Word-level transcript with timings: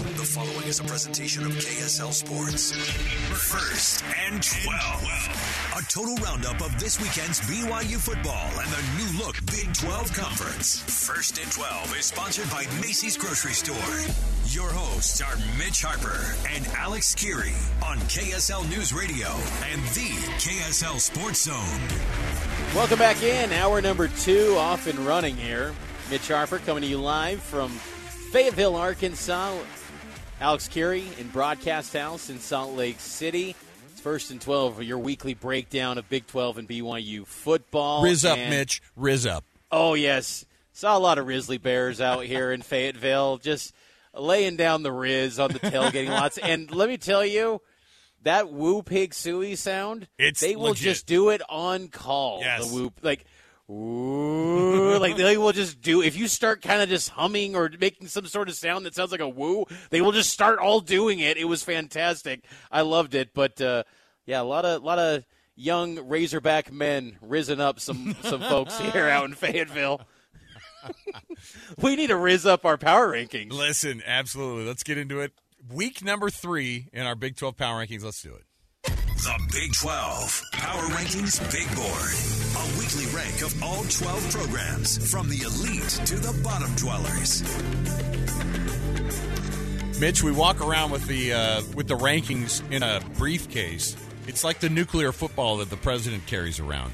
The 0.00 0.24
following 0.24 0.66
is 0.66 0.80
a 0.80 0.84
presentation 0.84 1.44
of 1.44 1.52
KSL 1.52 2.14
Sports. 2.14 2.72
First 2.72 4.02
and 4.26 4.42
12. 4.42 5.74
A 5.76 5.82
total 5.92 6.16
roundup 6.24 6.62
of 6.62 6.80
this 6.80 6.98
weekend's 6.98 7.38
BYU 7.42 7.98
football 7.98 8.48
and 8.60 8.70
the 8.70 8.82
new 8.96 9.18
look 9.22 9.36
Big 9.44 9.74
12 9.74 10.10
Conference. 10.14 10.80
First 10.80 11.38
and 11.38 11.52
12 11.52 11.98
is 11.98 12.06
sponsored 12.06 12.48
by 12.48 12.64
Macey's 12.80 13.18
Grocery 13.18 13.52
Store. 13.52 13.76
Your 14.46 14.70
hosts 14.70 15.20
are 15.20 15.36
Mitch 15.58 15.82
Harper 15.82 16.34
and 16.48 16.66
Alex 16.68 17.14
Kirry 17.14 17.52
on 17.84 17.98
KSL 18.08 18.66
News 18.70 18.94
Radio 18.94 19.28
and 19.70 19.82
the 19.92 20.08
KSL 20.40 20.98
Sports 20.98 21.42
Zone. 21.42 21.80
Welcome 22.74 22.98
back 22.98 23.22
in. 23.22 23.52
Hour 23.52 23.82
number 23.82 24.08
two 24.08 24.54
off 24.56 24.86
and 24.86 24.98
running 25.00 25.36
here. 25.36 25.74
Mitch 26.10 26.28
Harper 26.28 26.58
coming 26.60 26.84
to 26.84 26.88
you 26.88 26.98
live 26.98 27.42
from 27.42 27.68
Fayetteville, 28.32 28.76
Arkansas. 28.76 29.58
Alex 30.40 30.68
Kirry 30.68 31.04
in 31.18 31.28
Broadcast 31.28 31.92
House 31.92 32.30
in 32.30 32.38
Salt 32.38 32.74
Lake 32.74 32.98
City. 32.98 33.54
It's 33.92 34.00
first 34.00 34.30
and 34.30 34.40
12 34.40 34.82
your 34.82 34.98
weekly 34.98 35.34
breakdown 35.34 35.98
of 35.98 36.08
Big 36.08 36.26
12 36.26 36.58
and 36.58 36.68
BYU 36.68 37.26
football. 37.26 38.02
Riz 38.02 38.24
up, 38.24 38.38
and, 38.38 38.48
Mitch. 38.50 38.80
Riz 38.96 39.26
up. 39.26 39.44
Oh, 39.70 39.92
yes. 39.94 40.46
Saw 40.72 40.96
a 40.96 40.98
lot 40.98 41.18
of 41.18 41.26
Risley 41.26 41.58
Bears 41.58 42.00
out 42.00 42.24
here 42.24 42.52
in 42.52 42.62
Fayetteville 42.62 43.36
just 43.38 43.74
laying 44.14 44.56
down 44.56 44.82
the 44.82 44.92
Riz 44.92 45.38
on 45.38 45.52
the 45.52 45.58
tailgating 45.60 46.08
lots. 46.08 46.38
And 46.42 46.70
let 46.70 46.88
me 46.88 46.96
tell 46.96 47.24
you, 47.24 47.60
that 48.22 48.50
woo 48.50 48.82
pig 48.82 49.12
suey 49.12 49.56
sound, 49.56 50.08
It's 50.18 50.40
they 50.40 50.56
will 50.56 50.70
legit. 50.70 50.82
just 50.84 51.06
do 51.06 51.28
it 51.28 51.42
on 51.50 51.88
call. 51.88 52.40
Yes. 52.40 52.66
The 52.68 52.74
whoop. 52.74 52.94
Like, 53.02 53.26
Ooh, 53.70 54.98
like 54.98 55.16
they 55.16 55.36
will 55.36 55.52
just 55.52 55.80
do. 55.80 56.02
If 56.02 56.16
you 56.16 56.26
start 56.26 56.60
kind 56.60 56.82
of 56.82 56.88
just 56.88 57.10
humming 57.10 57.54
or 57.54 57.70
making 57.78 58.08
some 58.08 58.26
sort 58.26 58.48
of 58.48 58.56
sound 58.56 58.84
that 58.84 58.94
sounds 58.94 59.12
like 59.12 59.20
a 59.20 59.28
woo, 59.28 59.66
they 59.90 60.00
will 60.00 60.12
just 60.12 60.30
start 60.30 60.58
all 60.58 60.80
doing 60.80 61.20
it. 61.20 61.36
It 61.36 61.44
was 61.44 61.62
fantastic. 61.62 62.44
I 62.70 62.80
loved 62.80 63.14
it. 63.14 63.32
But 63.32 63.60
uh, 63.60 63.84
yeah, 64.26 64.40
a 64.40 64.42
lot 64.42 64.64
of 64.64 64.82
lot 64.82 64.98
of 64.98 65.24
young 65.54 66.08
Razorback 66.08 66.72
men 66.72 67.16
risen 67.20 67.60
up 67.60 67.78
some 67.78 68.16
some 68.22 68.40
folks 68.40 68.78
here 68.78 69.08
out 69.08 69.26
in 69.26 69.34
Fayetteville. 69.34 70.00
we 71.80 71.94
need 71.94 72.08
to 72.08 72.16
riz 72.16 72.46
up 72.46 72.64
our 72.64 72.76
power 72.76 73.12
rankings. 73.12 73.52
Listen, 73.52 74.02
absolutely. 74.04 74.66
Let's 74.66 74.82
get 74.82 74.98
into 74.98 75.20
it. 75.20 75.32
Week 75.72 76.02
number 76.02 76.30
three 76.30 76.88
in 76.92 77.06
our 77.06 77.14
Big 77.14 77.36
12 77.36 77.56
power 77.56 77.84
rankings. 77.84 78.02
Let's 78.02 78.22
do 78.22 78.34
it. 78.34 78.44
The 78.84 79.48
Big 79.52 79.74
12 79.74 80.42
Power 80.52 80.82
Rankings 80.84 81.52
Big 81.52 81.68
Board. 81.76 82.39
A 82.56 82.78
weekly 82.78 83.06
rank 83.14 83.42
of 83.42 83.62
all 83.62 83.84
12 83.84 84.30
programs 84.32 85.10
from 85.10 85.28
the 85.28 85.42
elite 85.42 85.88
to 86.06 86.16
the 86.16 86.38
bottom 86.42 86.74
dwellers. 86.74 87.42
Mitch, 90.00 90.22
we 90.22 90.32
walk 90.32 90.60
around 90.60 90.90
with 90.90 91.06
the 91.06 91.32
uh, 91.32 91.62
with 91.74 91.86
the 91.86 91.96
rankings 91.96 92.68
in 92.72 92.82
a 92.82 93.00
briefcase. 93.16 93.96
It's 94.26 94.42
like 94.42 94.58
the 94.60 94.68
nuclear 94.68 95.12
football 95.12 95.58
that 95.58 95.70
the 95.70 95.76
president 95.76 96.26
carries 96.26 96.58
around. 96.58 96.92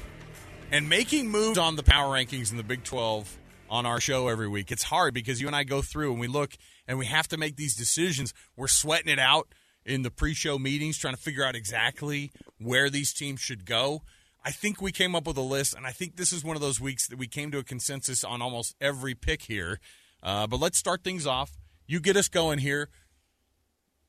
And 0.71 0.89
making 0.89 1.29
moves 1.29 1.57
on 1.57 1.75
the 1.75 1.83
power 1.83 2.13
rankings 2.13 2.51
in 2.51 2.57
the 2.57 2.63
Big 2.63 2.83
12 2.83 3.37
on 3.69 3.85
our 3.85 3.99
show 3.99 4.27
every 4.27 4.47
week, 4.47 4.71
it's 4.71 4.83
hard 4.83 5.13
because 5.13 5.41
you 5.41 5.47
and 5.47 5.55
I 5.55 5.63
go 5.63 5.81
through 5.81 6.11
and 6.11 6.19
we 6.19 6.27
look 6.27 6.57
and 6.87 6.99
we 6.99 7.05
have 7.07 7.27
to 7.29 7.37
make 7.37 7.55
these 7.55 7.75
decisions. 7.75 8.33
We're 8.55 8.67
sweating 8.67 9.11
it 9.11 9.19
out 9.19 9.47
in 9.85 10.01
the 10.03 10.11
pre-show 10.11 10.59
meetings 10.59 10.97
trying 10.97 11.15
to 11.15 11.21
figure 11.21 11.45
out 11.45 11.55
exactly 11.55 12.31
where 12.59 12.89
these 12.89 13.13
teams 13.13 13.39
should 13.39 13.65
go. 13.65 14.03
I 14.47 14.51
think 14.51 14.81
we 14.81 14.93
came 14.93 15.13
up 15.13 15.27
with 15.27 15.35
a 15.35 15.41
list, 15.41 15.73
and 15.75 15.85
I 15.85 15.91
think 15.91 16.15
this 16.15 16.31
is 16.31 16.41
one 16.41 16.55
of 16.55 16.61
those 16.61 16.79
weeks 16.79 17.05
that 17.09 17.19
we 17.19 17.27
came 17.27 17.51
to 17.51 17.57
a 17.57 17.65
consensus 17.65 18.23
on 18.23 18.41
almost 18.41 18.75
every 18.79 19.13
pick 19.13 19.41
here. 19.41 19.81
Uh, 20.23 20.47
but 20.47 20.61
let's 20.61 20.77
start 20.77 21.03
things 21.03 21.27
off. 21.27 21.57
You 21.85 21.99
get 21.99 22.15
us 22.15 22.29
going 22.29 22.59
here. 22.59 22.87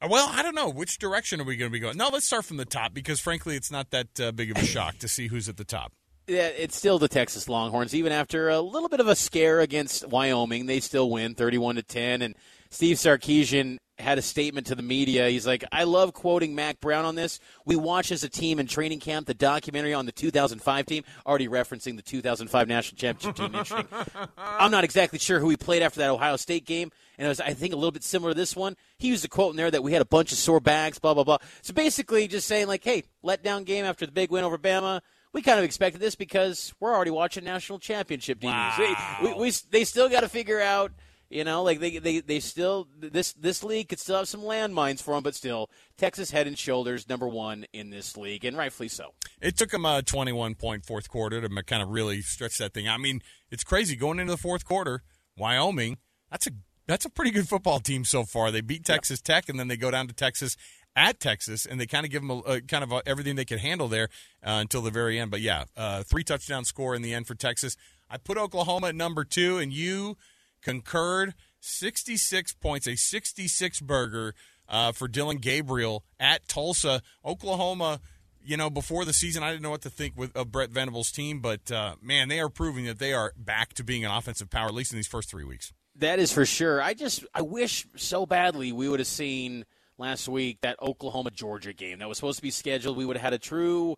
Uh, 0.01 0.07
Well, 0.09 0.29
I 0.31 0.45
don't 0.45 0.55
know. 0.55 0.69
Which 0.69 1.01
direction 1.01 1.41
are 1.41 1.45
we 1.45 1.57
going 1.57 1.73
to 1.73 1.73
be 1.73 1.81
going? 1.81 1.97
No, 1.97 2.09
let's 2.13 2.27
start 2.27 2.45
from 2.45 2.57
the 2.57 2.65
top 2.65 2.95
because, 2.95 3.19
frankly, 3.19 3.57
it's 3.57 3.73
not 3.73 3.91
that 3.91 4.21
uh, 4.21 4.31
big 4.31 4.53
of 4.53 4.59
a 4.59 4.65
shock 4.65 4.99
to 4.99 5.09
see 5.09 5.27
who's 5.27 5.49
at 5.49 5.57
the 5.57 5.65
top. 5.65 5.91
Yeah, 6.29 6.47
it's 6.47 6.77
still 6.77 7.01
the 7.01 7.09
Texas 7.09 7.49
Longhorns. 7.49 7.93
Even 7.93 8.13
after 8.13 8.49
a 8.49 8.61
little 8.61 8.89
bit 8.89 9.01
of 9.01 9.09
a 9.09 9.17
scare 9.17 9.59
against 9.59 10.07
Wyoming, 10.07 10.67
they 10.67 10.79
still 10.79 11.11
win 11.11 11.35
31 11.35 11.75
to 11.75 11.83
10. 11.83 12.23
And 12.23 12.37
Steve 12.71 12.99
Sarkisian 12.99 13.79
had 13.99 14.19
a 14.19 14.23
statement 14.23 14.69
to 14.69 14.75
the 14.75 14.83
media. 14.83 15.29
He's 15.29 15.47
like, 15.47 15.65
I 15.73 15.85
love 15.85 16.13
quoting 16.13 16.55
Mack 16.55 16.81
Brown 16.81 17.05
on 17.05 17.15
this. 17.15 17.41
We 17.65 17.77
watch 17.77 18.13
as 18.13 18.23
a 18.23 18.29
team 18.29 18.59
in 18.59 18.67
training 18.67 19.01
camp 19.01 19.27
the 19.27 19.35
documentary 19.35 19.95
on 19.95 20.07
the 20.07 20.13
2005 20.13 20.87
team, 20.87 21.05
already 21.27 21.49
referencing 21.49 21.97
the 21.97 22.03
2005 22.03 22.69
national 22.69 22.97
championship 22.97 23.37
team. 23.37 23.47
Interesting. 23.47 23.87
I'm 24.39 24.71
not 24.71 24.85
exactly 24.85 25.19
sure 25.19 25.41
who 25.41 25.51
he 25.51 25.57
played 25.57 25.83
after 25.83 26.01
that 26.01 26.11
Ohio 26.11 26.37
State 26.37 26.65
game, 26.65 26.91
and 27.19 27.27
it 27.27 27.29
was, 27.29 27.41
I 27.41 27.55
think, 27.55 27.73
a 27.73 27.77
little 27.77 27.91
bit 27.91 28.05
similar 28.05 28.33
to 28.33 28.37
this 28.37 28.55
one. 28.55 28.77
He 28.99 29.09
used 29.09 29.25
a 29.25 29.29
quote 29.29 29.51
in 29.51 29.57
there 29.57 29.71
that 29.71 29.83
we 29.83 29.93
had 29.93 30.03
a 30.03 30.07
bunch 30.07 30.33
of 30.33 30.39
sore 30.39 30.61
backs, 30.61 30.99
blah, 30.99 31.15
blah, 31.15 31.25
blah. 31.25 31.39
So 31.63 31.75
basically 31.75 32.29
just 32.29 32.47
saying, 32.47 32.69
like, 32.69 32.85
hey, 32.85 33.05
letdown 33.25 33.65
game 33.65 33.85
after 33.85 34.07
the 34.07 34.13
big 34.13 34.31
win 34.31 34.45
over 34.45 34.59
Bama. 34.59 35.01
We 35.35 35.43
kind 35.43 35.59
of 35.59 35.65
expected 35.65 36.01
this 36.01 36.15
because 36.15 36.73
we're 36.81 36.95
already 36.95 37.11
watching 37.11 37.45
national 37.45 37.81
championship 37.81 38.41
teams. 38.41 38.51
Wow. 38.51 39.19
We, 39.23 39.29
we, 39.29 39.41
we, 39.41 39.53
they 39.71 39.85
still 39.85 40.09
got 40.09 40.21
to 40.21 40.29
figure 40.29 40.61
out– 40.61 40.93
you 41.31 41.45
know, 41.45 41.63
like 41.63 41.81
they, 41.81 41.99
they, 41.99 42.21
they 42.21 42.41
still 42.41 42.89
this 42.99 43.33
this 43.35 43.63
league 43.63 43.89
could 43.89 44.01
still 44.01 44.17
have 44.17 44.29
some 44.29 44.41
landmines 44.41 45.03
for 45.03 45.15
them, 45.15 45.23
but 45.23 45.35
still 45.35 45.69
Texas 45.97 46.31
head 46.31 46.47
and 46.47 46.59
shoulders 46.59 47.09
number 47.09 47.29
one 47.29 47.67
in 47.73 47.91
this 47.91 48.17
league, 48.17 48.45
and 48.45 48.57
rightfully 48.57 48.89
so. 48.89 49.13
It 49.41 49.57
took 49.57 49.71
them 49.71 49.85
a 49.85 50.03
21 50.03 50.55
point 50.55 50.87
fourth 50.87 51.09
quarter 51.09 51.41
to 51.41 51.63
kind 51.65 51.83
of 51.83 51.91
really 51.91 52.23
stretch 52.23 52.59
that 52.59 52.73
thing. 52.73 52.89
I 52.89 52.97
mean, 52.97 53.21
it's 53.51 53.65
crazy 53.65 53.95
going 53.95 54.19
into 54.19 54.33
the 54.33 54.39
fourth 54.39 54.65
quarter. 54.65 55.03
Wyoming, 55.37 55.99
that's 56.31 56.47
a 56.47 56.51
that's 56.87 57.05
a 57.05 57.11
pretty 57.11 57.31
good 57.31 57.49
football 57.49 57.81
team 57.81 58.05
so 58.05 58.25
far. 58.25 58.51
They 58.51 58.63
beat 58.63 58.85
Texas 58.85 59.21
Tech, 59.21 59.49
and 59.49 59.61
then 59.61 59.69
they 59.69 59.77
go 59.77 59.91
down 59.91 60.09
to 60.09 60.15
Texas 60.15 60.57
at 60.97 61.21
Texas, 61.21 61.67
and 61.67 61.79
they 61.79 61.87
kind 61.87 62.07
of 62.07 62.11
give 62.11 62.23
them 62.23 62.31
a, 62.31 62.39
a 62.39 62.61
kind 62.63 62.83
of 62.83 62.91
a, 62.91 63.03
everything 63.07 63.37
they 63.37 63.45
could 63.45 63.61
handle 63.61 63.89
there 63.89 64.09
uh, 64.43 64.59
until 64.61 64.81
the 64.81 64.91
very 64.91 65.19
end. 65.19 65.31
But 65.31 65.43
yeah, 65.43 65.65
uh, 65.77 66.03
three 66.03 66.25
touchdown 66.25 66.65
score 66.65 66.95
in 66.95 67.03
the 67.03 67.13
end 67.13 67.27
for 67.27 67.35
Texas. 67.35 67.77
I 68.11 68.17
put 68.17 68.39
Oklahoma 68.39 68.89
at 68.89 68.95
number 68.95 69.25
two, 69.25 69.59
and 69.59 69.71
you 69.71 70.17
concurred 70.63 71.35
66 71.61 72.55
points, 72.55 72.87
a 72.87 72.97
66 72.97 73.81
burger 73.81 74.35
uh, 74.69 74.93
for 74.93 75.09
Dillon 75.09 75.39
Gabriel 75.39 76.05
at 76.21 76.47
Tulsa, 76.49 77.03
Oklahoma. 77.25 78.01
You 78.45 78.57
know, 78.57 78.71
before 78.71 79.05
the 79.05 79.13
season, 79.13 79.43
I 79.43 79.51
didn't 79.51 79.63
know 79.63 79.71
what 79.71 79.83
to 79.83 79.91
think 79.91 80.17
with 80.17 80.35
of 80.37 80.51
Brent 80.51 80.71
Venables' 80.71 81.11
team, 81.11 81.41
but 81.41 81.71
uh, 81.71 81.97
man, 82.01 82.29
they 82.29 82.41
are 82.41 82.49
proving 82.49 82.87
that 82.87 82.99
they 82.99 83.13
are 83.13 83.33
back 83.37 83.75
to 83.75 83.85
being 83.85 84.05
an 84.05 84.11
offensive 84.11 84.49
power, 84.49 84.67
at 84.67 84.75
least 84.75 84.93
in 84.93 84.97
these 84.97 85.07
first 85.07 85.29
three 85.31 85.45
weeks. 85.45 85.73
That 85.97 86.19
is 86.19 86.33
for 86.33 86.47
sure. 86.47 86.81
I 86.81 86.95
just 86.95 87.25
I 87.35 87.43
wish 87.43 87.87
so 87.97 88.25
badly 88.25 88.73
we 88.73 88.89
would 88.89 89.01
have 89.01 89.09
seen 89.09 89.65
last 89.99 90.29
week 90.29 90.59
that 90.63 90.81
Oklahoma 90.81 91.31
Georgia 91.31 91.73
game 91.73 91.99
that 91.99 92.09
was 92.09 92.17
supposed 92.17 92.39
to 92.39 92.43
be 92.43 92.53
scheduled. 92.53 92.97
We 92.97 93.05
would 93.05 93.17
have 93.17 93.25
had 93.25 93.33
a 93.33 93.39
true 93.39 93.97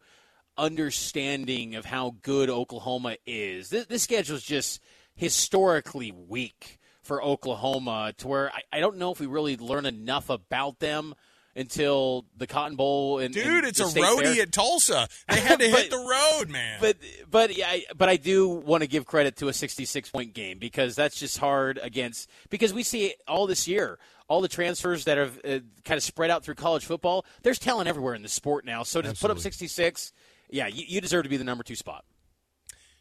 understanding 0.57 1.77
of 1.77 1.85
how 1.85 2.17
good 2.23 2.51
Oklahoma 2.51 3.17
is. 3.27 3.71
This, 3.71 3.87
this 3.87 4.03
schedule 4.03 4.37
is 4.37 4.43
just 4.43 4.81
historically 5.21 6.11
weak 6.13 6.79
for 7.03 7.23
Oklahoma 7.23 8.15
to 8.19 8.27
where 8.27 8.51
I, 8.51 8.79
I 8.79 8.81
don't 8.81 8.97
know 8.97 9.13
if 9.13 9.21
we 9.21 9.27
really 9.27 9.57
learn 9.59 9.85
enough 9.85 10.31
about 10.31 10.79
them 10.81 11.15
until 11.55 12.25
the 12.37 12.47
Cotton 12.47 12.77
Bowl. 12.77 13.19
And, 13.19 13.35
Dude, 13.35 13.47
and 13.47 13.67
it's 13.67 13.81
a 13.81 13.85
roadie 13.85 14.35
Fair. 14.35 14.43
at 14.45 14.53
Tulsa. 14.53 15.09
They 15.29 15.41
had 15.41 15.61
to 15.61 15.69
But- 15.71 15.81
hit 15.83 15.91
the 15.91 15.97
road, 16.39 16.49
man. 16.49 16.79
But 16.81 16.97
but 17.31 17.55
yeah, 17.57 17.69
I- 17.69 17.85
but 17.95 18.09
I 18.09 18.17
do 18.17 18.49
want 18.49 18.83
to 18.83 18.87
give 18.89 19.05
credit 19.05 19.37
to 19.37 19.49
a 19.49 19.53
66 19.53 20.11
point 20.11 20.33
game 20.33 20.59
because 20.59 20.97
that's 20.97 21.19
just 21.19 21.37
hard 21.39 21.79
against 21.83 22.31
because 22.49 22.73
we 22.73 22.83
see 22.83 23.07
it 23.09 23.21
all 23.29 23.47
this 23.47 23.69
year 23.69 23.99
all 24.29 24.41
the 24.41 24.49
transfers 24.49 25.05
that 25.07 25.19
have 25.19 25.39
uh, 25.45 25.59
kind 25.85 25.99
of 25.99 26.03
spread 26.05 26.31
out 26.31 26.45
through 26.45 26.55
college 26.55 26.85
football. 26.87 27.27
There's 27.43 27.59
talent 27.59 27.89
everywhere 27.89 28.15
in 28.15 28.23
the 28.23 28.29
sport 28.29 28.65
now. 28.65 28.85
So 28.85 29.03
to 29.03 29.13
put 29.13 29.29
up 29.29 29.41
66, 29.41 30.13
yeah, 30.51 30.69
you, 30.69 30.85
you 30.87 31.01
deserve 31.01 31.25
to 31.25 31.29
be 31.29 31.37
the 31.37 31.43
number 31.43 31.65
two 31.65 31.75
spot. 31.75 32.05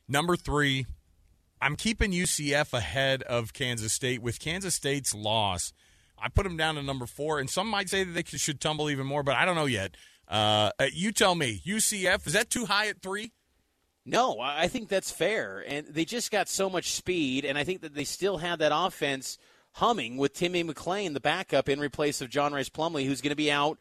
Number 0.07 0.35
three, 0.35 0.87
I'm 1.61 1.75
keeping 1.75 2.11
UCF 2.11 2.73
ahead 2.73 3.23
of 3.23 3.53
Kansas 3.53 3.93
State. 3.93 4.21
With 4.21 4.39
Kansas 4.39 4.75
State's 4.75 5.13
loss, 5.13 5.73
I 6.17 6.29
put 6.29 6.43
them 6.43 6.57
down 6.57 6.75
to 6.75 6.83
number 6.83 7.05
four, 7.05 7.39
and 7.39 7.49
some 7.49 7.67
might 7.67 7.89
say 7.89 8.03
that 8.03 8.13
they 8.13 8.37
should 8.37 8.61
tumble 8.61 8.89
even 8.89 9.05
more, 9.05 9.23
but 9.23 9.35
I 9.35 9.45
don't 9.45 9.55
know 9.55 9.65
yet. 9.65 9.95
Uh, 10.27 10.71
uh, 10.79 10.85
you 10.93 11.11
tell 11.11 11.35
me, 11.35 11.61
UCF 11.65 12.27
is 12.27 12.33
that 12.33 12.49
too 12.49 12.65
high 12.65 12.87
at 12.87 13.01
three? 13.01 13.31
No, 14.05 14.39
I 14.39 14.63
I 14.63 14.67
think 14.67 14.89
that's 14.89 15.11
fair. 15.11 15.63
And 15.67 15.87
they 15.87 16.05
just 16.05 16.31
got 16.31 16.47
so 16.47 16.69
much 16.69 16.91
speed, 16.91 17.45
and 17.45 17.57
I 17.57 17.63
think 17.63 17.81
that 17.81 17.95
they 17.95 18.03
still 18.03 18.37
have 18.37 18.59
that 18.59 18.71
offense 18.73 19.37
humming 19.73 20.17
with 20.17 20.33
Timmy 20.33 20.63
McClain, 20.63 21.13
the 21.13 21.19
backup, 21.19 21.69
in 21.69 21.79
replace 21.79 22.21
of 22.21 22.29
John 22.29 22.53
Rhys 22.53 22.69
Plumlee, 22.69 23.05
who's 23.05 23.21
going 23.21 23.31
to 23.31 23.35
be 23.35 23.51
out 23.51 23.77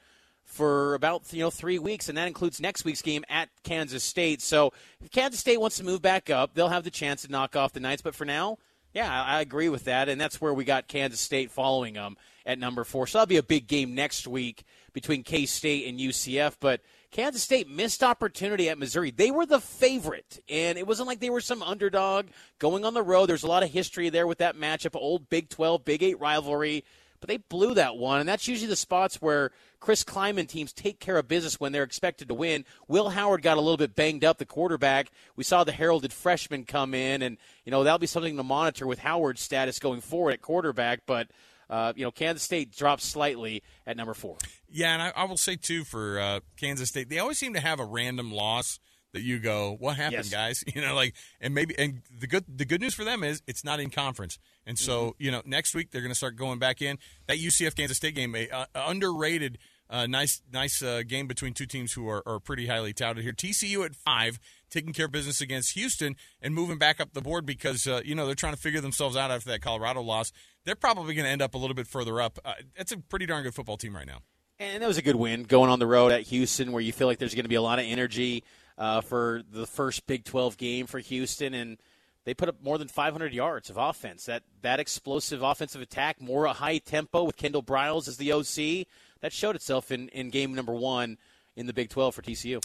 for 0.48 0.94
about 0.94 1.30
you 1.32 1.40
know 1.40 1.50
three 1.50 1.78
weeks, 1.78 2.08
and 2.08 2.18
that 2.18 2.26
includes 2.26 2.60
next 2.60 2.84
week's 2.84 3.02
game 3.02 3.24
at 3.28 3.50
Kansas 3.62 4.02
State. 4.02 4.40
So 4.42 4.72
if 5.04 5.10
Kansas 5.12 5.38
State 5.38 5.60
wants 5.60 5.76
to 5.76 5.84
move 5.84 6.02
back 6.02 6.30
up, 6.30 6.54
they'll 6.54 6.68
have 6.68 6.84
the 6.84 6.90
chance 6.90 7.22
to 7.22 7.30
knock 7.30 7.54
off 7.54 7.72
the 7.72 7.80
Knights. 7.80 8.02
But 8.02 8.14
for 8.14 8.24
now, 8.24 8.58
yeah, 8.94 9.22
I 9.22 9.40
agree 9.40 9.68
with 9.68 9.84
that, 9.84 10.08
and 10.08 10.20
that's 10.20 10.40
where 10.40 10.54
we 10.54 10.64
got 10.64 10.88
Kansas 10.88 11.20
State 11.20 11.50
following 11.50 11.94
them 11.94 12.16
at 12.46 12.58
number 12.58 12.82
four. 12.82 13.06
So 13.06 13.18
that'll 13.18 13.28
be 13.28 13.36
a 13.36 13.42
big 13.42 13.66
game 13.66 13.94
next 13.94 14.26
week 14.26 14.64
between 14.94 15.22
K 15.22 15.44
State 15.44 15.86
and 15.86 16.00
UCF. 16.00 16.56
But 16.58 16.80
Kansas 17.10 17.42
State 17.42 17.68
missed 17.68 18.02
opportunity 18.02 18.70
at 18.70 18.78
Missouri. 18.78 19.10
They 19.10 19.30
were 19.30 19.46
the 19.46 19.60
favorite, 19.60 20.42
and 20.48 20.78
it 20.78 20.86
wasn't 20.86 21.08
like 21.08 21.20
they 21.20 21.30
were 21.30 21.42
some 21.42 21.62
underdog 21.62 22.28
going 22.58 22.86
on 22.86 22.94
the 22.94 23.02
road. 23.02 23.28
There's 23.28 23.44
a 23.44 23.48
lot 23.48 23.62
of 23.62 23.70
history 23.70 24.08
there 24.08 24.26
with 24.26 24.38
that 24.38 24.56
matchup, 24.56 24.96
old 24.96 25.28
Big 25.28 25.50
12, 25.50 25.84
Big 25.84 26.02
8 26.02 26.18
rivalry. 26.18 26.84
But 27.20 27.28
they 27.28 27.36
blew 27.36 27.74
that 27.74 27.96
one, 27.96 28.20
and 28.20 28.28
that's 28.28 28.48
usually 28.48 28.68
the 28.68 28.76
spots 28.76 29.16
where 29.16 29.50
Chris 29.80 30.04
Klieman 30.04 30.48
teams 30.48 30.72
take 30.72 31.00
care 31.00 31.16
of 31.18 31.28
business 31.28 31.60
when 31.60 31.72
they're 31.72 31.82
expected 31.82 32.28
to 32.28 32.34
win. 32.34 32.64
Will 32.86 33.10
Howard 33.10 33.42
got 33.42 33.56
a 33.56 33.60
little 33.60 33.76
bit 33.76 33.94
banged 33.94 34.24
up, 34.24 34.38
the 34.38 34.44
quarterback. 34.44 35.10
We 35.36 35.44
saw 35.44 35.64
the 35.64 35.72
heralded 35.72 36.12
freshman 36.12 36.64
come 36.64 36.94
in, 36.94 37.22
and 37.22 37.38
you 37.64 37.70
know 37.70 37.84
that'll 37.84 37.98
be 37.98 38.06
something 38.06 38.36
to 38.36 38.42
monitor 38.42 38.86
with 38.86 38.98
Howard's 38.98 39.40
status 39.40 39.78
going 39.78 40.00
forward 40.00 40.32
at 40.32 40.42
quarterback, 40.42 41.02
but. 41.06 41.28
Uh, 41.70 41.92
you 41.94 42.02
know, 42.02 42.10
Kansas 42.10 42.42
State 42.42 42.74
drops 42.74 43.04
slightly 43.04 43.62
at 43.86 43.94
number 43.94 44.14
four. 44.14 44.38
Yeah, 44.70 44.94
and 44.94 45.02
I, 45.02 45.12
I 45.14 45.24
will 45.24 45.36
say 45.36 45.56
too 45.56 45.84
for 45.84 46.18
uh, 46.18 46.40
Kansas 46.56 46.88
State, 46.88 47.10
they 47.10 47.18
always 47.18 47.36
seem 47.36 47.52
to 47.52 47.60
have 47.60 47.78
a 47.78 47.84
random 47.84 48.32
loss 48.32 48.78
that 49.12 49.22
you 49.22 49.38
go, 49.38 49.76
"What 49.78 49.96
happened, 49.96 50.24
Yes. 50.24 50.30
guys?" 50.30 50.64
You 50.74 50.82
know, 50.82 50.94
like, 50.94 51.14
and 51.40 51.54
maybe, 51.54 51.74
and 51.78 52.02
the 52.16 52.26
good, 52.26 52.44
the 52.48 52.64
good 52.64 52.80
news 52.80 52.94
for 52.94 53.04
them 53.04 53.22
is 53.24 53.42
it's 53.46 53.64
not 53.64 53.80
in 53.80 53.90
conference, 53.90 54.38
and 54.66 54.78
so 54.78 55.10
Mm-hmm. 55.10 55.22
you 55.24 55.30
know, 55.30 55.42
next 55.44 55.74
week 55.74 55.90
they're 55.90 56.02
going 56.02 56.10
to 56.12 56.16
start 56.18 56.36
going 56.36 56.58
back 56.58 56.82
in 56.82 56.98
that 57.26 57.38
UCF 57.38 57.74
Kansas 57.76 57.96
State 57.96 58.14
game, 58.14 58.34
a 58.34 58.48
uh, 58.50 58.66
underrated. 58.74 59.58
Uh, 59.90 60.06
nice, 60.06 60.42
nice 60.52 60.82
uh, 60.82 61.00
game 61.06 61.26
between 61.26 61.54
two 61.54 61.64
teams 61.64 61.94
who 61.94 62.06
are, 62.10 62.22
are 62.28 62.38
pretty 62.38 62.66
highly 62.66 62.92
touted 62.92 63.22
here. 63.24 63.32
TCU 63.32 63.86
at 63.86 63.94
five, 63.94 64.38
taking 64.70 64.92
care 64.92 65.06
of 65.06 65.12
business 65.12 65.40
against 65.40 65.72
Houston 65.72 66.14
and 66.42 66.54
moving 66.54 66.76
back 66.76 67.00
up 67.00 67.14
the 67.14 67.22
board 67.22 67.46
because 67.46 67.86
uh, 67.86 68.02
you 68.04 68.14
know 68.14 68.26
they're 68.26 68.34
trying 68.34 68.52
to 68.52 68.58
figure 68.60 68.82
themselves 68.82 69.16
out 69.16 69.30
after 69.30 69.48
that 69.48 69.62
Colorado 69.62 70.02
loss. 70.02 70.30
They're 70.66 70.74
probably 70.74 71.14
going 71.14 71.24
to 71.24 71.30
end 71.30 71.40
up 71.40 71.54
a 71.54 71.58
little 71.58 71.74
bit 71.74 71.86
further 71.86 72.20
up. 72.20 72.38
Uh, 72.44 72.52
it's 72.76 72.92
a 72.92 72.98
pretty 72.98 73.24
darn 73.24 73.44
good 73.44 73.54
football 73.54 73.78
team 73.78 73.96
right 73.96 74.06
now. 74.06 74.18
And 74.58 74.82
that 74.82 74.86
was 74.86 74.98
a 74.98 75.02
good 75.02 75.16
win 75.16 75.44
going 75.44 75.70
on 75.70 75.78
the 75.78 75.86
road 75.86 76.12
at 76.12 76.20
Houston, 76.24 76.72
where 76.72 76.82
you 76.82 76.92
feel 76.92 77.06
like 77.06 77.18
there's 77.18 77.34
going 77.34 77.46
to 77.46 77.48
be 77.48 77.54
a 77.54 77.62
lot 77.62 77.78
of 77.78 77.86
energy 77.86 78.44
uh, 78.78 79.00
for 79.00 79.42
the 79.50 79.66
first 79.66 80.06
Big 80.06 80.24
12 80.24 80.56
game 80.56 80.86
for 80.86 81.00
Houston, 81.00 81.52
and 81.52 81.76
they 82.24 82.32
put 82.32 82.48
up 82.48 82.62
more 82.62 82.78
than 82.78 82.88
500 82.88 83.34
yards 83.34 83.68
of 83.68 83.76
offense. 83.76 84.26
That 84.26 84.44
that 84.62 84.80
explosive 84.80 85.42
offensive 85.42 85.82
attack, 85.82 86.20
more 86.20 86.44
a 86.44 86.52
high 86.52 86.78
tempo 86.78 87.24
with 87.24 87.36
Kendall 87.36 87.62
Briles 87.62 88.06
as 88.08 88.16
the 88.16 88.32
OC, 88.32 88.86
that 89.20 89.32
showed 89.32 89.56
itself 89.56 89.90
in, 89.90 90.08
in 90.10 90.30
game 90.30 90.54
number 90.54 90.72
one 90.72 91.18
in 91.56 91.66
the 91.66 91.72
Big 91.72 91.90
12 91.90 92.14
for 92.14 92.22
TCU. 92.22 92.62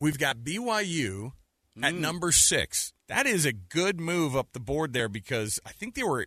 We've 0.00 0.18
got 0.18 0.38
BYU 0.38 1.32
at 1.82 1.94
number 1.94 2.30
six. 2.30 2.92
That 3.08 3.26
is 3.26 3.44
a 3.44 3.52
good 3.52 3.98
move 4.00 4.36
up 4.36 4.52
the 4.52 4.60
board 4.60 4.92
there 4.92 5.08
because 5.08 5.58
I 5.66 5.70
think 5.70 5.94
they 5.94 6.04
were. 6.04 6.26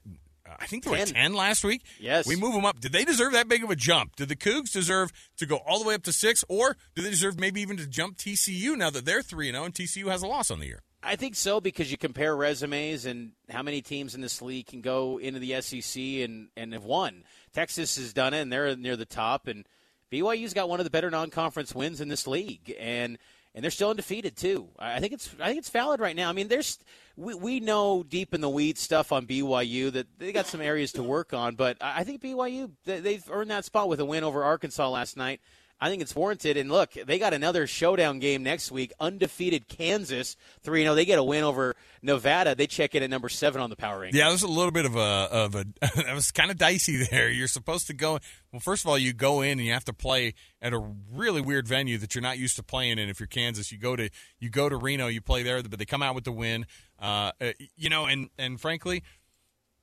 I 0.59 0.65
think 0.67 0.83
they 0.83 0.91
were 0.91 0.97
Ten. 0.97 1.07
ten 1.07 1.33
last 1.33 1.63
week. 1.63 1.83
Yes. 1.99 2.27
we 2.27 2.35
move 2.35 2.53
them 2.53 2.65
up. 2.65 2.79
Did 2.79 2.91
they 2.91 3.05
deserve 3.05 3.33
that 3.33 3.47
big 3.47 3.63
of 3.63 3.69
a 3.69 3.75
jump? 3.75 4.15
Did 4.15 4.29
the 4.29 4.35
Cougs 4.35 4.71
deserve 4.71 5.11
to 5.37 5.45
go 5.45 5.57
all 5.57 5.79
the 5.79 5.87
way 5.87 5.93
up 5.93 6.03
to 6.03 6.13
six, 6.13 6.43
or 6.49 6.77
do 6.95 7.01
they 7.01 7.09
deserve 7.09 7.39
maybe 7.39 7.61
even 7.61 7.77
to 7.77 7.87
jump 7.87 8.17
TCU 8.17 8.75
now 8.75 8.89
that 8.89 9.05
they're 9.05 9.21
three 9.21 9.47
and 9.49 9.55
zero 9.55 9.65
and 9.65 9.73
TCU 9.73 10.09
has 10.09 10.21
a 10.21 10.27
loss 10.27 10.51
on 10.51 10.59
the 10.59 10.67
year? 10.67 10.81
I 11.03 11.15
think 11.15 11.35
so 11.35 11.59
because 11.59 11.89
you 11.91 11.97
compare 11.97 12.35
resumes 12.35 13.05
and 13.05 13.31
how 13.49 13.63
many 13.63 13.81
teams 13.81 14.13
in 14.13 14.21
this 14.21 14.39
league 14.41 14.67
can 14.67 14.81
go 14.81 15.17
into 15.19 15.39
the 15.39 15.59
SEC 15.61 15.99
and, 15.99 16.49
and 16.55 16.73
have 16.73 16.85
won. 16.85 17.23
Texas 17.53 17.95
has 17.97 18.13
done 18.13 18.35
it 18.35 18.41
and 18.41 18.53
they're 18.53 18.75
near 18.75 18.95
the 18.95 19.05
top, 19.05 19.47
and 19.47 19.65
BYU's 20.11 20.53
got 20.53 20.69
one 20.69 20.79
of 20.79 20.83
the 20.83 20.91
better 20.91 21.09
non-conference 21.09 21.73
wins 21.73 22.01
in 22.01 22.07
this 22.07 22.27
league, 22.27 22.75
and 22.79 23.17
and 23.53 23.63
they're 23.63 23.71
still 23.71 23.89
undefeated 23.89 24.35
too. 24.37 24.69
I 24.79 24.99
think 24.99 25.13
it's 25.13 25.29
I 25.39 25.47
think 25.47 25.59
it's 25.59 25.69
valid 25.69 25.99
right 25.99 26.15
now. 26.15 26.29
I 26.29 26.33
mean, 26.33 26.47
there's 26.47 26.79
we, 27.17 27.33
we 27.33 27.59
know 27.59 28.03
deep 28.03 28.33
in 28.33 28.41
the 28.41 28.49
weeds 28.49 28.81
stuff 28.81 29.11
on 29.11 29.25
BYU 29.27 29.91
that 29.91 30.07
they 30.17 30.31
got 30.31 30.47
some 30.47 30.61
areas 30.61 30.91
to 30.93 31.03
work 31.03 31.33
on, 31.33 31.55
but 31.55 31.77
I 31.81 32.03
think 32.03 32.21
BYU 32.21 32.71
they- 32.85 32.99
they've 33.01 33.23
earned 33.29 33.51
that 33.51 33.65
spot 33.65 33.89
with 33.89 33.99
a 33.99 34.05
win 34.05 34.23
over 34.23 34.43
Arkansas 34.43 34.89
last 34.89 35.17
night. 35.17 35.41
I 35.83 35.89
think 35.89 36.03
it's 36.03 36.15
warranted. 36.15 36.57
And 36.57 36.71
look, 36.71 36.93
they 36.93 37.17
got 37.17 37.33
another 37.33 37.65
showdown 37.65 38.19
game 38.19 38.43
next 38.43 38.71
week. 38.71 38.93
Undefeated 38.99 39.67
Kansas, 39.67 40.37
3 40.61 40.83
0. 40.83 40.93
They 40.93 41.05
get 41.05 41.17
a 41.17 41.23
win 41.23 41.43
over 41.43 41.75
Nevada. 42.03 42.53
They 42.53 42.67
check 42.67 42.93
in 42.93 43.01
at 43.01 43.09
number 43.09 43.29
seven 43.29 43.61
on 43.61 43.71
the 43.71 43.75
power 43.75 43.99
ranking. 43.99 44.19
Yeah, 44.19 44.29
there's 44.29 44.43
a 44.43 44.47
little 44.47 44.71
bit 44.71 44.85
of 44.85 44.95
a 44.95 44.99
of 44.99 45.55
a 45.55 45.65
that 45.81 46.13
was 46.13 46.31
kind 46.31 46.51
of 46.51 46.57
dicey 46.57 47.03
there. 47.09 47.31
You're 47.31 47.47
supposed 47.47 47.87
to 47.87 47.93
go 47.93 48.19
well. 48.51 48.59
First 48.59 48.85
of 48.85 48.89
all, 48.89 48.97
you 48.97 49.11
go 49.11 49.41
in 49.41 49.53
and 49.53 49.61
you 49.61 49.73
have 49.73 49.85
to 49.85 49.93
play 49.93 50.35
at 50.61 50.71
a 50.71 50.77
really 51.11 51.41
weird 51.41 51.67
venue 51.67 51.97
that 51.97 52.13
you're 52.13 52.21
not 52.21 52.37
used 52.37 52.57
to 52.57 52.63
playing 52.63 52.99
in. 52.99 53.09
If 53.09 53.19
you're 53.19 53.25
Kansas, 53.25 53.71
you 53.71 53.79
go 53.79 53.95
to 53.95 54.11
you 54.39 54.51
go 54.51 54.69
to 54.69 54.77
Reno, 54.77 55.07
you 55.07 55.19
play 55.19 55.41
there, 55.41 55.63
but 55.63 55.79
they 55.79 55.85
come 55.85 56.03
out 56.03 56.13
with 56.13 56.25
the 56.25 56.31
win. 56.31 56.67
Uh, 57.01 57.31
uh, 57.41 57.53
you 57.75 57.89
know, 57.89 58.05
and 58.05 58.29
and 58.37 58.61
frankly, 58.61 59.01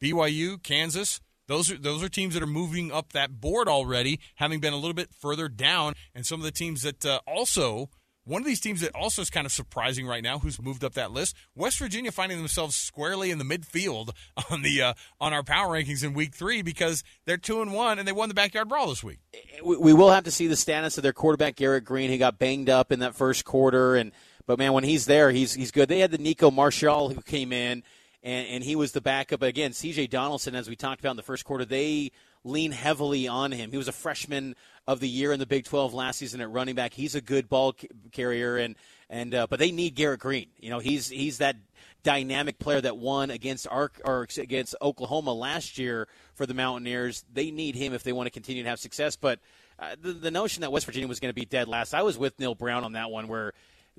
BYU, 0.00 0.62
Kansas. 0.62 1.21
Those 1.49 1.73
are 1.73 1.79
those 1.79 2.03
are 2.03 2.09
teams 2.09 2.35
that 2.35 2.43
are 2.43 2.47
moving 2.47 2.93
up 2.93 3.12
that 3.15 3.41
board 3.41 3.69
already, 3.69 4.21
having 4.37 4.61
been 4.61 4.73
a 4.73 4.77
little 4.77 4.95
bit 4.95 5.09
further 5.12 5.49
down, 5.49 5.95
and 6.15 6.25
some 6.25 6.41
of 6.41 6.45
the 6.45 6.53
teams 6.53 6.83
that 6.83 7.05
uh, 7.05 7.21
also 7.27 7.91
one 8.29 8.43
of 8.43 8.47
these 8.47 8.61
teams 8.61 8.83
that 8.83 8.95
also 8.95 9.23
is 9.23 9.31
kind 9.31 9.47
of 9.47 9.53
surprising 9.53 10.06
right 10.06 10.23
now, 10.23 10.39
who's 10.39 10.61
moved 10.61 10.85
up 10.85 10.93
that 10.95 11.11
list, 11.11 11.35
West 11.55 11.79
Virginia 11.79 12.12
finding 12.12 12.37
themselves 12.37 12.77
squarely 12.77 13.31
in 13.31 13.39
the 13.39 13.45
midfield 13.45 14.11
on 14.50 14.61
the 14.61 14.83
uh, 14.83 14.95
on 15.19 15.33
our 15.33 15.43
power 15.43 15.75
rankings 15.75 16.05
in 16.05 16.12
Week 16.12 16.35
Three 16.35 16.61
because 16.61 17.03
they're 17.25 17.39
two 17.39 17.62
and 17.62 17.73
one 17.73 17.99
and 17.99 18.06
they 18.06 18.12
won 18.12 18.29
the 18.29 18.35
backyard 18.35 18.69
brawl 18.69 18.89
this 18.89 19.03
week. 19.03 19.19
we, 19.65 19.95
will 19.95 20.11
have 20.11 20.25
to 20.25 20.31
see 20.31 20.47
the 20.47 20.56
status 20.56 20.99
of 20.99 21.03
their 21.03 21.15
quarterback 21.15 21.56
Garrett 21.56 21.85
Greene. 21.85 22.11
He 22.11 22.19
got 22.19 22.39
banged 22.39 22.69
up 22.69 22.93
in 22.93 23.00
that 23.00 23.15
first 23.15 23.47
quarter, 23.47 23.97
and 23.97 24.12
but 24.47 24.59
man, 24.59 24.75
when 24.75 24.85
he's 24.85 25.06
there, 25.06 25.31
he's 25.31 25.55
he's 25.55 25.71
good. 25.71 25.89
They 25.89 26.00
had 26.00 26.11
the 26.11 26.19
Nicco 26.19 26.53
Marchiol 26.53 27.15
who 27.15 27.23
came 27.23 27.50
in, 27.55 27.83
and 28.23 28.47
and 28.49 28.65
he 28.65 28.76
was 28.76 28.93
the 28.93 29.00
backup 29.00 29.43
again. 29.43 29.73
C.J. 29.73 30.09
Donaldson, 30.09 30.55
as 30.55 30.69
we 30.69 30.76
talked 30.76 31.00
about 31.00 31.12
in 31.12 31.17
the 31.17 31.23
first 31.23 31.44
quarter, 31.44 31.65
they 31.65 32.12
lean 32.44 32.73
heavily 32.73 33.29
on 33.29 33.53
him. 33.53 33.70
He 33.70 33.76
was 33.76 33.88
a 33.88 33.93
freshman 33.93 34.55
of 34.87 35.00
the 35.00 35.09
year 35.09 35.32
in 35.32 35.38
the 35.38 35.47
Big 35.47 35.65
12 35.65 35.93
last 35.93 36.19
season 36.19 36.41
at 36.41 36.50
running 36.50 36.75
back. 36.75 36.94
He's 36.94 37.15
a 37.15 37.20
good 37.20 37.49
ball 37.49 37.75
carrier, 38.12 38.56
and 38.56 38.76
and 39.09 39.35
uh, 39.35 39.47
but 39.49 39.59
they 39.59 39.70
need 39.70 39.94
Garrett 39.94 40.20
Greene. 40.20 40.49
You 40.59 40.70
know, 40.70 40.79
he's 40.79 41.09
he's 41.09 41.38
that 41.38 41.56
dynamic 42.03 42.59
player 42.59 42.81
that 42.81 42.97
won 42.97 43.31
against 43.31 43.67
Ark 43.70 44.00
or 44.05 44.26
against 44.38 44.75
Oklahoma 44.81 45.32
last 45.32 45.79
year 45.79 46.09
for 46.35 46.47
the 46.47 46.55
Mountaineers. 46.55 47.25
They 47.32 47.50
need 47.50 47.75
him 47.75 47.93
if 47.93 48.03
they 48.03 48.12
want 48.12 48.26
to 48.26 48.31
continue 48.31 48.62
to 48.62 48.69
have 48.69 48.79
success. 48.79 49.17
But 49.17 49.41
uh, 49.79 49.97
the, 50.00 50.12
the 50.12 50.31
notion 50.31 50.62
that 50.62 50.73
West 50.73 50.87
Virginia 50.87 51.09
was 51.09 51.21
going 51.21 51.31
to 51.31 51.35
be 51.35 51.44
dead 51.44 51.69
last, 51.69 51.94
I 51.94 52.03
was 52.03 52.17
with 52.17 52.38
Neal 52.38 52.55
Brown 52.55 52.85
on 52.85 52.93
that 52.93 53.11
one, 53.11 53.29
where 53.29 53.53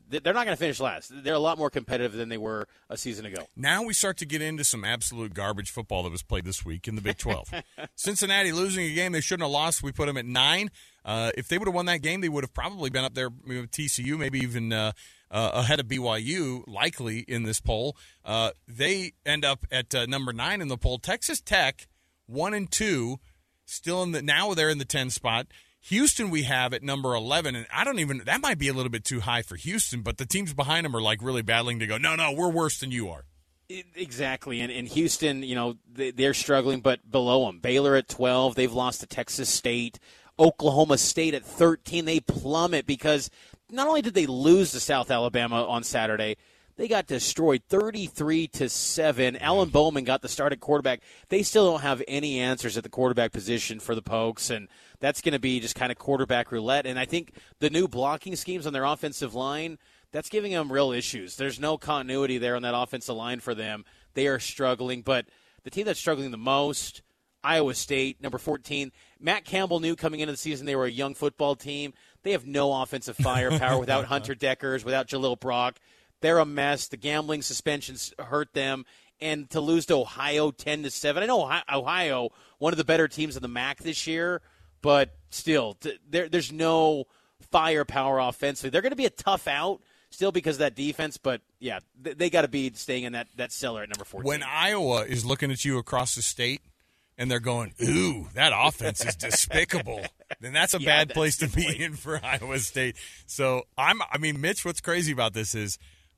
they're 0.10 0.34
not 0.34 0.46
going 0.46 0.56
to 0.56 0.56
finish 0.56 0.80
last. 0.80 1.12
They're 1.24 1.34
a 1.34 1.40
lot 1.40 1.58
more 1.58 1.70
competitive 1.70 2.14
than 2.14 2.30
they 2.30 2.38
were 2.38 2.68
a 2.90 2.98
season 2.98 3.26
ago. 3.26 3.48
Now 3.56 3.84
we 3.84 3.94
start 3.94 4.18
to 4.18 4.26
get 4.26 4.42
into 4.42 4.64
some 4.64 4.84
absolute 4.84 5.34
garbage 5.34 5.72
football 5.72 6.04
that 6.04 6.12
was 6.12 6.24
played 6.24 6.46
this 6.46 6.66
week 6.66 6.88
in 6.88 6.96
the 6.96 7.02
Big 7.02 7.18
12. 7.18 7.54
Cincinnati 7.96 8.52
losing 8.52 8.86
a 8.86 8.94
game 8.94 9.12
they 9.12 9.22
shouldn't 9.22 9.44
have 9.44 9.52
lost. 9.52 9.84
We 9.84 9.92
put 9.92 10.08
them 10.08 10.18
at 10.18 10.26
nine. 10.26 10.72
Uh, 11.06 11.32
if 11.38 11.48
they 11.48 11.58
would 11.58 11.68
have 11.68 11.76
won 11.76 11.86
that 11.88 12.02
game, 12.02 12.22
they 12.22 12.30
would 12.30 12.44
have 12.44 12.54
probably 12.54 12.90
been 12.90 13.04
up 13.04 13.14
there 13.14 13.30
with 13.30 13.72
TCU, 13.72 14.18
maybe 14.18 14.40
even 14.40 14.72
uh, 14.72 14.92
uh, 15.32 15.52
ahead 15.54 15.80
of 15.80 15.88
BYU, 15.88 16.64
likely 16.68 17.20
in 17.20 17.44
this 17.44 17.60
poll. 17.60 17.96
Uh, 18.26 18.52
they 18.68 19.14
end 19.26 19.46
up 19.46 19.66
at 19.72 19.94
uh, 19.96 20.06
number 20.06 20.34
nine 20.34 20.62
in 20.62 20.68
the 20.68 20.78
poll. 20.78 21.00
Texas 21.00 21.42
Tech, 21.42 21.88
one 22.26 22.54
and 22.54 22.70
two, 22.72 23.20
still 23.66 24.04
in 24.04 24.12
the 24.12 24.22
now 24.22 24.54
they're 24.54 24.70
in 24.70 24.78
the 24.78 24.86
ten 24.86 25.10
spot. 25.10 25.48
Houston 25.84 26.30
we 26.30 26.44
have 26.44 26.74
at 26.74 26.84
number 26.84 27.16
11 27.16 27.56
and 27.56 27.66
I 27.74 27.84
don't 27.84 28.00
even 28.00 28.22
that 28.26 28.42
might 28.42 28.58
be 28.58 28.68
a 28.68 28.74
little 28.74 28.90
bit 28.90 29.06
too 29.06 29.22
high 29.22 29.42
for 29.42 29.56
Houston 29.56 30.02
but 30.02 30.18
the 30.18 30.26
teams 30.26 30.54
behind 30.54 30.86
them 30.86 30.96
are 30.96 31.02
like 31.02 31.22
really 31.22 31.42
battling 31.42 31.80
to 31.80 31.88
go 31.88 31.98
no 31.98 32.16
no 32.16 32.32
we're 32.32 32.50
worse 32.50 32.80
than 32.80 32.92
you 32.92 33.10
are 33.10 33.26
Exactly, 33.96 34.62
and 34.62 34.72
in 34.72 34.88
Houston, 34.88 35.44
you 35.44 35.54
know 35.54 35.76
they, 35.94 36.10
they're 36.10 36.34
struggling, 36.34 36.80
but 36.80 37.12
below 37.12 37.46
them, 37.46 37.60
Baylor 37.60 37.96
at 37.96 38.08
twelve, 38.08 38.56
they've 38.56 38.74
lost 38.74 39.02
to 39.02 39.06
Texas 39.06 39.48
State, 39.48 40.00
Oklahoma 40.40 40.98
State 40.98 41.36
at 41.36 41.46
thirteen, 41.46 42.06
they 42.06 42.20
plummet 42.20 42.88
because 42.88 43.30
not 43.70 43.88
only 43.88 44.02
did 44.02 44.16
they 44.16 44.26
lose 44.26 44.72
to 44.72 44.80
South 44.80 45.12
Alabama 45.12 45.68
on 45.68 45.84
Saturday, 45.84 46.38
they 46.78 46.88
got 46.88 47.06
destroyed 47.06 47.62
thirty-three 47.70 48.48
to 48.48 48.70
seven. 48.70 49.36
Alan 49.36 49.70
Bowman 49.70 50.04
got 50.04 50.24
the 50.24 50.30
start 50.30 50.52
at 50.52 50.60
quarterback. 50.60 51.02
They 51.28 51.44
still 51.44 51.70
don't 51.70 51.82
have 51.82 52.02
any 52.08 52.40
answers 52.40 52.76
at 52.76 52.82
the 52.82 52.90
quarterback 52.90 53.32
position 53.32 53.80
for 53.80 53.94
the 53.94 54.02
Pokes, 54.02 54.50
and 54.50 54.68
that's 55.00 55.22
going 55.22 55.34
to 55.34 55.40
be 55.40 55.60
just 55.60 55.76
kind 55.76 55.92
of 55.92 55.98
quarterback 55.98 56.52
roulette. 56.52 56.86
And 56.86 57.00
I 57.00 57.06
think 57.06 57.34
the 57.60 57.70
new 57.70 57.88
blocking 57.88 58.36
schemes 58.36 58.68
on 58.68 58.74
their 58.74 58.84
offensive 58.86 59.34
line 59.34 59.78
that's 60.12 60.30
giving 60.30 60.52
them 60.52 60.72
real 60.72 60.92
issues. 60.92 61.36
There's 61.36 61.60
no 61.60 61.78
continuity 61.78 62.38
there 62.38 62.56
on 62.56 62.64
that 62.64 62.76
offensive 62.76 63.16
line 63.16 63.40
for 63.40 63.54
them. 63.54 63.86
They 64.14 64.28
are 64.28 64.40
struggling, 64.40 65.02
but 65.02 65.26
the 65.64 65.70
team 65.70 65.86
that's 65.86 66.00
struggling 66.00 66.32
the 66.32 66.38
most, 66.38 67.02
Iowa 67.44 67.74
State, 67.76 68.22
number 68.22 68.38
14. 68.38 68.92
Matt 69.20 69.46
Campbell 69.46 69.80
knew 69.80 69.96
coming 69.96 70.20
into 70.20 70.34
the 70.34 70.38
season 70.38 70.66
they 70.66 70.76
were 70.76 70.86
a 70.86 70.92
young 70.92 71.14
football 71.14 71.56
team. 71.56 71.94
They 72.24 72.32
have 72.32 72.46
no 72.46 72.82
offensive 72.82 73.16
firepower 73.22 73.80
without 73.80 74.06
Hunter 74.06 74.36
Dekkers, 74.36 74.84
without 74.84 75.08
Jalil 75.08 75.40
Brock. 75.40 75.78
They're 76.22 76.40
a 76.40 76.46
mess. 76.46 76.88
The 76.88 76.98
gambling 76.98 77.42
suspensions 77.44 78.14
hurt 78.20 78.54
them. 78.54 78.86
And 79.22 79.50
to 79.52 79.60
lose 79.62 79.86
to 79.88 79.96
Ohio 79.96 80.52
10 80.52 80.84
to 80.84 80.92
7. 80.92 81.22
I 81.22 81.26
know 81.26 81.44
Ohio- 81.44 81.64
Ohio, 81.72 82.30
one 82.58 82.74
of 82.74 82.78
the 82.78 82.86
better 82.86 83.08
teams 83.08 83.36
in 83.36 83.42
the 83.42 83.48
MAC 83.50 83.80
this 83.80 84.08
year, 84.08 84.42
but 84.82 85.16
still, 85.30 85.74
th- 85.76 86.00
there, 86.10 86.30
there's 86.30 86.52
no 86.52 87.06
firepower 87.52 88.20
offensively. 88.20 88.70
They're 88.70 88.82
going 88.82 88.92
to 88.92 88.96
be 88.96 89.06
a 89.06 89.10
tough 89.12 89.48
out 89.48 89.82
still 90.10 90.32
because 90.32 90.56
of 90.56 90.60
that 90.60 90.76
defense, 90.76 91.18
but 91.18 91.42
yeah, 91.60 91.80
they, 92.02 92.14
they 92.14 92.30
got 92.30 92.42
to 92.42 92.48
be 92.48 92.72
staying 92.74 93.04
in 93.04 93.14
that, 93.14 93.28
that 93.38 93.52
cellar 93.52 93.84
at 93.84 93.90
number 93.90 94.06
14. 94.06 94.28
when 94.28 94.44
Iowa 94.44 95.04
is 95.06 95.26
looking 95.26 95.52
at 95.52 95.64
you 95.66 95.78
across 95.78 96.16
the 96.16 96.22
state 96.22 96.62
and 97.18 97.30
they're 97.30 97.40
going, 97.42 97.74
"Ooh, 97.84 98.28
that 98.34 98.54
offense 98.56 99.04
is 99.06 99.16
despicable," 99.16 100.02
then 100.40 100.54
that's 100.54 100.74
a 100.74 100.80
Yeah, 100.80 100.86
bad 100.86 101.10
that's 101.10 101.16
place 101.18 101.38
to 101.38 101.50
be 101.50 101.64
point. 101.66 101.80
in 101.82 101.94
for 101.96 102.20
Iowa 102.24 102.60
State. 102.60 102.96
So 103.26 103.64
I'm, 103.78 104.02
I 104.12 104.18
mean, 104.18 104.40
Mitch, 104.42 104.64
what's 104.64 104.80
crazy 104.82 105.12
about 105.12 105.34
this 105.34 105.54
is 105.54 105.78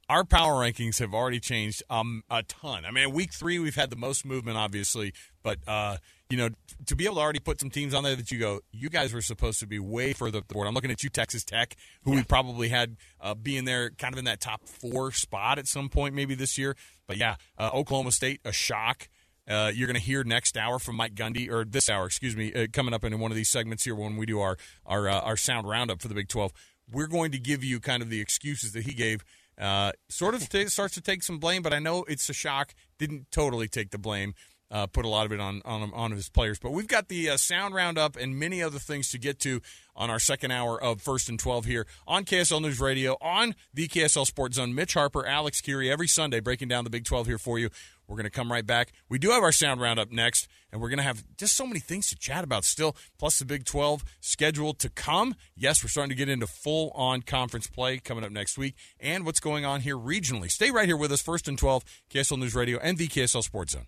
our 0.09 0.23
power 0.23 0.53
rankings 0.53 0.99
have 0.99 1.13
already 1.13 1.39
changed 1.39 1.83
um, 1.89 2.23
a 2.29 2.43
ton. 2.43 2.85
I 2.85 2.91
mean, 2.91 3.11
week 3.11 3.33
three 3.33 3.59
we've 3.59 3.75
had 3.75 3.89
the 3.89 3.95
most 3.95 4.25
movement, 4.25 4.57
obviously, 4.57 5.13
But 5.43 5.59
uh, 5.67 5.97
you 6.29 6.37
know, 6.37 6.49
to 6.85 6.95
be 6.95 7.05
able 7.05 7.15
to 7.15 7.21
already 7.21 7.39
put 7.39 7.59
some 7.59 7.69
teams 7.69 7.93
on 7.93 8.03
there 8.03 8.15
that 8.15 8.31
you 8.31 8.39
go, 8.39 8.61
you 8.71 8.89
guys 8.89 9.13
were 9.13 9.21
supposed 9.21 9.59
to 9.59 9.67
be 9.67 9.79
way 9.79 10.13
further 10.13 10.39
up 10.39 10.47
the 10.47 10.53
board. 10.53 10.67
I'm 10.67 10.73
looking 10.73 10.91
at 10.91 11.03
you, 11.03 11.09
Texas 11.09 11.43
Tech, 11.43 11.75
who 12.03 12.11
we 12.11 12.23
probably 12.23 12.69
had 12.69 12.95
uh, 13.19 13.33
being 13.33 13.65
there 13.65 13.89
kind 13.89 14.13
of 14.13 14.19
in 14.19 14.25
that 14.25 14.39
top 14.39 14.67
four 14.67 15.11
spot 15.11 15.59
at 15.59 15.67
some 15.67 15.89
point 15.89 16.15
maybe 16.15 16.33
this 16.33 16.57
year. 16.57 16.75
But 17.05 17.17
yeah, 17.17 17.35
uh, 17.57 17.71
Oklahoma 17.73 18.11
State, 18.11 18.39
a 18.45 18.53
shock. 18.53 19.09
Uh, 19.49 19.71
you're 19.73 19.87
going 19.87 19.99
to 19.99 20.01
hear 20.01 20.23
next 20.23 20.55
hour 20.55 20.79
from 20.79 20.95
Mike 20.95 21.15
Gundy, 21.15 21.49
or 21.49 21.65
this 21.65 21.89
hour, 21.89 22.05
excuse 22.05 22.37
me, 22.37 22.53
uh, 22.53 22.67
coming 22.71 22.93
up 22.93 23.03
in 23.03 23.19
one 23.19 23.31
of 23.31 23.35
these 23.35 23.49
segments 23.49 23.83
here 23.83 23.95
when 23.95 24.15
we 24.15 24.25
do 24.25 24.39
our 24.39 24.55
our 24.85 25.09
uh, 25.09 25.19
our 25.19 25.35
sound 25.35 25.67
roundup 25.67 26.01
for 26.01 26.07
the 26.07 26.13
Big 26.13 26.29
12. 26.29 26.53
We're 26.89 27.07
going 27.07 27.31
to 27.31 27.39
give 27.39 27.63
you 27.63 27.79
kind 27.79 28.01
of 28.01 28.09
the 28.09 28.21
excuses 28.21 28.71
that 28.73 28.83
he 28.83 28.93
gave. 28.93 29.25
Uh, 29.61 29.91
sort 30.09 30.33
of 30.33 30.49
t- 30.49 30.65
starts 30.67 30.95
to 30.95 31.01
take 31.01 31.21
some 31.21 31.37
blame, 31.37 31.61
but 31.61 31.71
I 31.71 31.77
know 31.77 32.03
it's 32.07 32.27
a 32.29 32.33
shock. 32.33 32.73
Didn't 32.97 33.27
totally 33.31 33.67
take 33.67 33.91
the 33.91 33.99
blame. 33.99 34.33
Uh, 34.71 34.87
put 34.87 35.03
a 35.03 35.09
lot 35.09 35.25
of 35.25 35.33
it 35.33 35.41
on 35.41 35.61
on, 35.65 35.91
on 35.93 36.11
his 36.11 36.29
players. 36.29 36.57
But 36.57 36.71
we've 36.71 36.87
got 36.87 37.09
the 37.09 37.31
uh, 37.31 37.37
sound 37.37 37.75
roundup 37.75 38.15
and 38.15 38.39
many 38.39 38.63
other 38.63 38.79
things 38.79 39.11
to 39.11 39.17
get 39.17 39.37
to 39.41 39.61
on 39.95 40.09
our 40.09 40.19
second 40.19 40.51
hour 40.51 40.81
of 40.81 41.01
First 41.01 41.29
and 41.29 41.37
12 41.37 41.65
here 41.65 41.85
on 42.07 42.23
KSL 42.23 42.61
News 42.61 42.79
Radio, 42.79 43.17
on 43.21 43.55
the 43.73 43.87
KSL 43.87 44.25
Sports 44.25 44.55
Zone. 44.55 44.73
Mitch 44.73 44.93
Harper, 44.93 45.25
Alex 45.25 45.61
Kirry, 45.61 45.91
every 45.91 46.07
Sunday 46.07 46.39
breaking 46.39 46.69
down 46.69 46.83
the 46.83 46.89
Big 46.89 47.05
12 47.05 47.27
here 47.27 47.37
for 47.37 47.59
you. 47.59 47.69
We're 48.07 48.17
going 48.17 48.25
to 48.25 48.29
come 48.29 48.51
right 48.51 48.65
back. 48.65 48.91
We 49.07 49.19
do 49.19 49.29
have 49.31 49.41
our 49.41 49.53
sound 49.53 49.79
roundup 49.79 50.11
next, 50.11 50.49
and 50.71 50.81
we're 50.81 50.89
going 50.89 50.97
to 50.97 51.03
have 51.03 51.23
just 51.37 51.55
so 51.55 51.65
many 51.65 51.79
things 51.79 52.07
to 52.09 52.17
chat 52.17 52.43
about 52.43 52.65
still, 52.65 52.95
plus 53.17 53.39
the 53.39 53.45
Big 53.45 53.63
12 53.63 54.03
schedule 54.19 54.73
to 54.75 54.89
come. 54.89 55.35
Yes, 55.55 55.83
we're 55.83 55.89
starting 55.89 56.09
to 56.09 56.15
get 56.15 56.27
into 56.27 56.47
full 56.47 56.91
on 56.93 57.21
conference 57.21 57.67
play 57.67 57.99
coming 57.99 58.23
up 58.25 58.31
next 58.31 58.57
week, 58.57 58.75
and 58.99 59.25
what's 59.25 59.39
going 59.39 59.63
on 59.63 59.81
here 59.81 59.97
regionally. 59.97 60.51
Stay 60.51 60.71
right 60.71 60.87
here 60.87 60.97
with 60.97 61.11
us, 61.11 61.21
First 61.21 61.47
and 61.47 61.57
12, 61.57 61.85
KSL 62.13 62.39
News 62.39 62.55
Radio, 62.55 62.79
and 62.79 62.97
the 62.97 63.07
KSL 63.07 63.43
Sports 63.43 63.73
Zone. 63.73 63.87